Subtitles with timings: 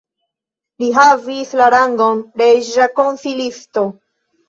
[0.83, 3.89] Li havis la rangon reĝa konsilisto.